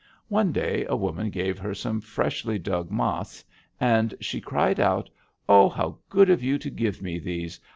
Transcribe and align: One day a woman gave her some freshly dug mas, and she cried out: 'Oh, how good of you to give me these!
One 0.29 0.51
day 0.51 0.83
a 0.89 0.95
woman 0.95 1.29
gave 1.29 1.59
her 1.59 1.75
some 1.75 2.01
freshly 2.01 2.57
dug 2.57 2.89
mas, 2.89 3.45
and 3.79 4.15
she 4.19 4.41
cried 4.41 4.79
out: 4.79 5.11
'Oh, 5.47 5.69
how 5.69 5.99
good 6.09 6.31
of 6.31 6.41
you 6.41 6.57
to 6.57 6.71
give 6.71 7.03
me 7.03 7.19
these! 7.19 7.59